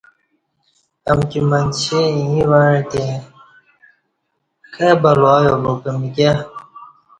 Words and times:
امکی 1.11 1.41
منچی 1.49 1.99
ییں 2.29 2.45
وعݩتی 2.51 3.05
کائ 4.73 4.91
بلا 5.01 5.33
ایا 5.43 5.55
با 5.63 5.71
کہ 5.81 5.91
مکیہ 5.99 6.33